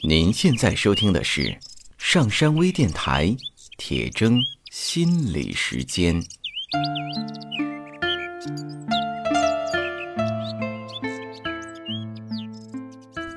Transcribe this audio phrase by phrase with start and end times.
[0.00, 1.56] 您现在收听的是
[1.96, 3.36] 上山微电台
[3.76, 4.36] 铁铮
[4.70, 6.20] 心理时间。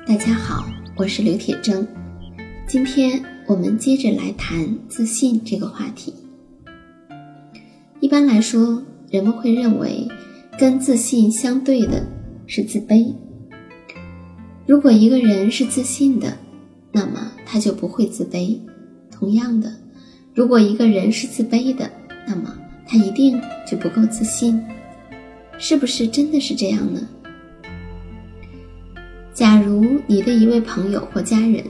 [0.04, 0.66] 大家好，
[0.96, 1.86] 我是刘铁铮。
[2.66, 6.12] 今天我们接着来谈自信这个话题。
[8.00, 10.08] 一般来说，人们会认为
[10.58, 12.04] 跟自信相对的
[12.48, 13.14] 是自卑。
[14.66, 16.36] 如果一个人是自信的，
[16.96, 18.58] 那么他就不会自卑。
[19.10, 19.70] 同样的，
[20.34, 21.90] 如果一个人是自卑的，
[22.26, 23.38] 那么他一定
[23.70, 24.58] 就不够自信。
[25.58, 27.06] 是不是真的是这样呢？
[29.34, 31.62] 假如你的一位朋友或家人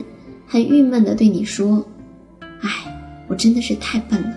[0.47, 1.85] 很郁闷地对你说
[2.63, 2.69] ：“哎，
[3.27, 4.33] 我真的是太笨了，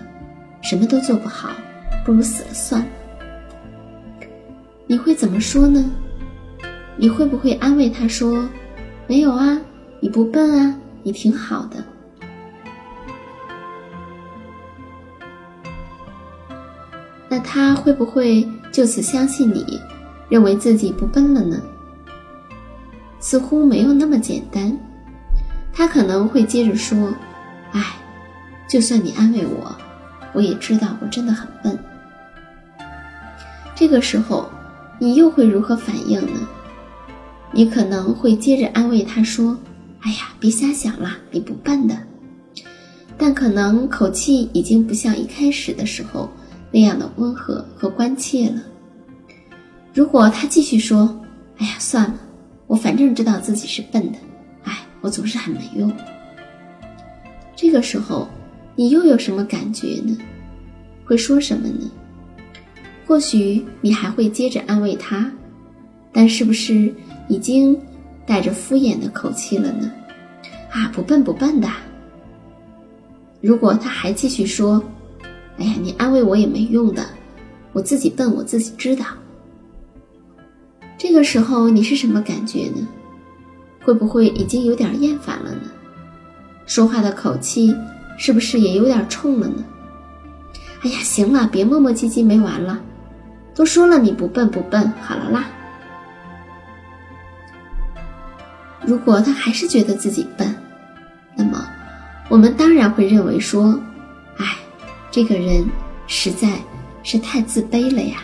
[0.61, 1.51] 什么都做不好，
[2.05, 2.87] 不如死了算了。”
[4.87, 5.89] 你会怎么说呢？
[6.97, 8.45] 你会不会安慰他说
[9.07, 9.57] ：“没有啊，
[10.01, 11.83] 你不笨啊。”你挺好的，
[17.27, 19.79] 那他会不会就此相信你，
[20.29, 21.61] 认为自己不笨了呢？
[23.19, 24.77] 似乎没有那么简单。
[25.73, 27.13] 他可能会接着说
[27.71, 27.81] ：“哎，
[28.67, 29.73] 就算你安慰我，
[30.33, 31.79] 我也知道我真的很笨。”
[33.73, 34.49] 这个时候，
[34.99, 36.47] 你又会如何反应呢？
[37.51, 39.57] 你可能会接着安慰他说。
[40.01, 41.97] 哎呀，别瞎想了，你不笨的。
[43.17, 46.27] 但可能口气已经不像一开始的时候
[46.71, 48.63] 那样的温和和关切了。
[49.93, 51.15] 如果他继续说
[51.57, 52.19] ：“哎呀，算了，
[52.65, 54.17] 我反正知道自己是笨的，
[54.63, 55.91] 哎，我总是很没用。”
[57.55, 58.27] 这个时候，
[58.75, 60.17] 你又有什么感觉呢？
[61.05, 61.91] 会说什么呢？
[63.05, 65.31] 或许你还会接着安慰他，
[66.11, 66.91] 但是不是
[67.27, 67.79] 已经？
[68.31, 69.91] 带着敷衍的口气了呢，
[70.71, 71.67] 啊，不笨不笨的。
[73.41, 74.81] 如果他还继续说
[75.59, 77.05] ：“哎呀，你安慰我也没用的，
[77.73, 79.03] 我自己笨，我自己知道。”
[80.97, 82.87] 这个时候你是什么感觉呢？
[83.83, 85.69] 会不会已经有点厌烦了呢？
[86.65, 87.75] 说话的口气
[88.17, 89.61] 是不是也有点冲了呢？
[90.83, 92.79] 哎呀，行了，别磨磨唧唧没完了，
[93.53, 95.49] 都说了你不笨不笨，好了啦。
[98.91, 100.53] 如果他还是觉得自己笨，
[101.33, 101.65] 那么
[102.27, 103.79] 我们当然会认为说
[104.35, 104.45] ：“哎，
[105.09, 105.65] 这个人
[106.07, 106.49] 实在
[107.01, 108.17] 是太自卑了呀。”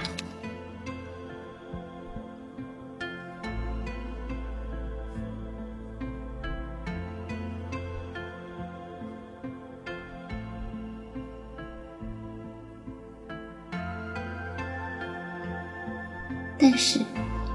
[16.59, 16.99] 但是，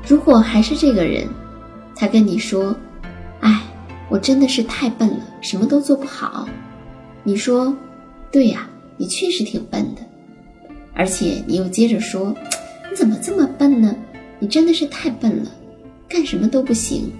[0.08, 1.28] 如果还是这个人，
[1.94, 2.74] 他跟你说。
[4.12, 6.46] 我真的是太笨了，什么都做不好。
[7.24, 7.74] 你说，
[8.30, 8.68] 对呀，
[8.98, 10.02] 你确实挺笨的。
[10.92, 12.36] 而且你又接着说，
[12.90, 13.96] 你怎么这么笨呢？
[14.38, 15.50] 你真的是太笨了，
[16.06, 17.10] 干什么都不行。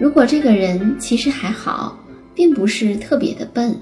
[0.00, 1.96] 如果这个人其实还好，
[2.34, 3.78] 并不是特别的笨，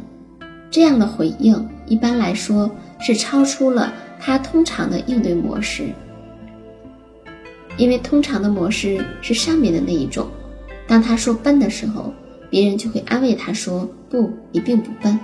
[0.71, 5.85] 这样的回应一般来说是超出了他通常的应对模式，
[7.79, 10.29] 因为通常的模式是上面的那一种。
[10.91, 12.13] 当他说笨的时候，
[12.51, 15.17] 别人就会安慰他说：“不，你并不笨。”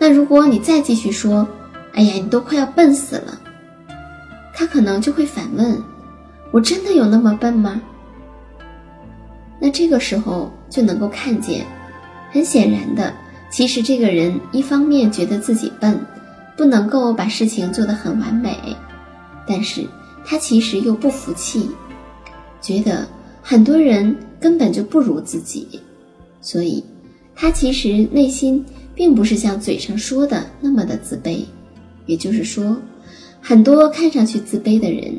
[0.00, 1.46] 那如果你再继续说
[1.92, 3.38] ：“哎呀，你都快要笨死了。”
[4.56, 5.78] 他可能就会反问
[6.50, 7.78] ：“我真的有那么笨吗？”
[9.60, 11.66] 那这个时候就能够看见，
[12.32, 13.12] 很显然的，
[13.50, 16.00] 其实这个人一方面觉得自己笨，
[16.56, 18.74] 不能够把事情做得很完美，
[19.46, 19.86] 但是
[20.24, 21.70] 他其实又不服气，
[22.62, 23.06] 觉得。
[23.48, 25.68] 很多人根本就不如自己，
[26.40, 26.82] 所以
[27.32, 31.44] 他其实内心并不是像嘴上说的那么的自卑。
[32.06, 32.76] 也就是说，
[33.40, 35.16] 很多看上去自卑的人，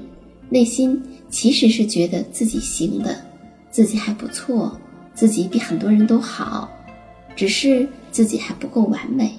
[0.50, 3.16] 内心其实是觉得自己行的，
[3.72, 4.78] 自己还不错，
[5.14, 6.70] 自己比很多人都好，
[7.34, 9.32] 只是自己还不够完美。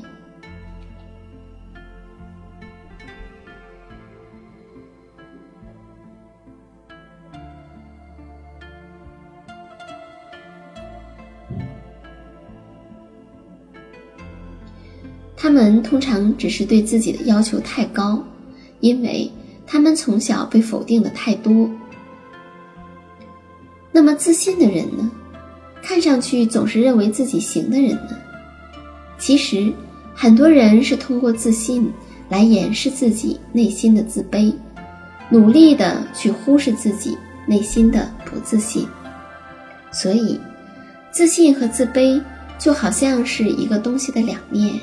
[15.48, 18.22] 他们通常只是对自己的要求太高，
[18.80, 19.32] 因为
[19.66, 21.70] 他们从小被否定的太多。
[23.90, 25.10] 那么自信的人呢？
[25.80, 28.10] 看上去总是认为自己行的人呢？
[29.18, 29.72] 其实，
[30.14, 31.90] 很多人是通过自信
[32.28, 34.52] 来掩饰自己内心的自卑，
[35.30, 37.16] 努力的去忽视自己
[37.46, 38.86] 内心的不自信。
[39.90, 40.38] 所以，
[41.10, 42.22] 自信和自卑
[42.58, 44.78] 就好像是一个东西的两面，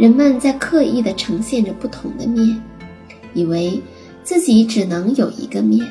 [0.00, 2.58] 人们在刻意的呈现着不同的面，
[3.34, 3.78] 以为
[4.22, 5.86] 自己只能有一个面，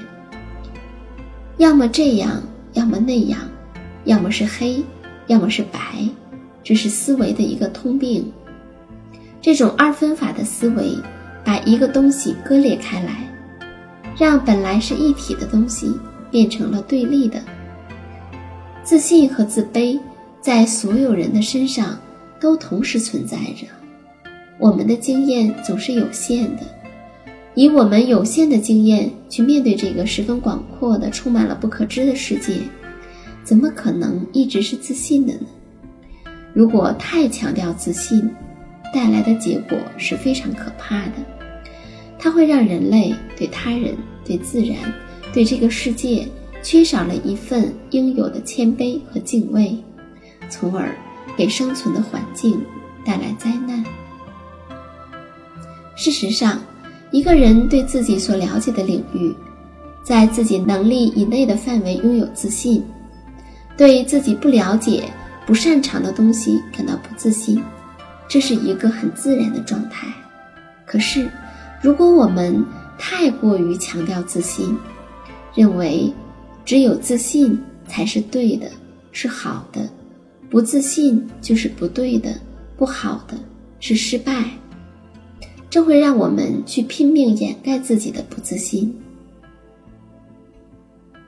[1.58, 2.42] 要么这样，
[2.74, 3.40] 要么那样，
[4.06, 4.84] 要么是黑，
[5.28, 5.80] 要么是白，
[6.64, 8.26] 这是思维的一个通病。
[9.40, 10.96] 这种二分法的思维，
[11.46, 13.32] 把一个东西割裂开来，
[14.18, 15.94] 让本来是一体的东西
[16.32, 17.40] 变成了对立的。
[18.84, 20.00] 自信和自卑
[20.42, 21.96] 在所有人的身上
[22.40, 23.68] 都同时存在着。
[24.60, 26.64] 我们的经验总是有限的，
[27.56, 32.56] 以我们有限的经验去面对这个十分广阔的、充满了不可知的世界，
[33.42, 35.48] 怎么可能一直是自信的呢？
[36.54, 38.30] 如果太强调自信，
[38.94, 41.14] 带来的结果是非常可怕的，
[42.18, 43.96] 它会让人类对他人、
[44.26, 44.76] 对自然、
[45.34, 46.28] 对这个世界
[46.62, 49.78] 缺少了一份应有的谦卑和敬畏，
[50.50, 50.94] 从而
[51.38, 52.60] 给生存的环境
[53.06, 53.69] 带来灾难。
[56.00, 56.58] 事实上，
[57.12, 59.36] 一个人对自己所了解的领域，
[60.02, 62.82] 在自己能力以内的范围拥有自信，
[63.76, 65.04] 对自己不了解、
[65.46, 67.62] 不擅长的东西感到不自信。
[68.30, 70.08] 这是一个很自然的状态，
[70.86, 71.30] 可是，
[71.82, 72.66] 如果我们
[72.98, 74.74] 太过于强调自信，
[75.54, 76.14] 认为
[76.64, 78.72] 只有自信才是对的、
[79.12, 79.82] 是好的，
[80.50, 82.34] 不自信就是不对的、
[82.78, 83.36] 不好的、
[83.82, 84.46] 是失败，
[85.70, 88.94] 这会让我们去拼命掩盖自己的不自信。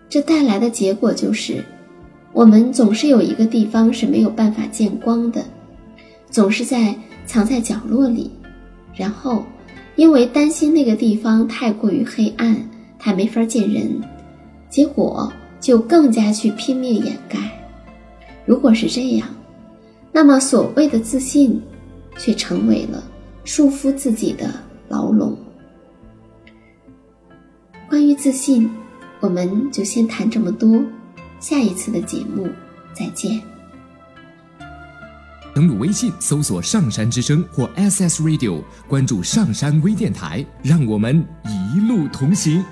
[0.09, 1.63] 这带来的结果就是，
[2.33, 5.43] 我们总是有一个地方是没有办法见光的。
[6.29, 6.95] 总是在
[7.25, 8.31] 藏在角落里，
[8.95, 9.43] 然后
[9.95, 12.55] 因为担心那个地方太过于黑暗，
[12.97, 14.01] 他没法见人，
[14.69, 17.37] 结果就更加去拼命掩盖。
[18.45, 19.27] 如果是这样，
[20.11, 21.61] 那么所谓的自信，
[22.17, 23.03] 却成为了
[23.43, 24.53] 束缚自己的
[24.87, 25.37] 牢笼。
[27.89, 28.69] 关于自信，
[29.19, 30.81] 我们就先谈这么多，
[31.39, 32.47] 下一次的节目
[32.93, 33.41] 再见。
[35.53, 42.63] 登录微信，搜索“上山之声”或 “SS Radio”，关注上山微电台，让我们一路同行。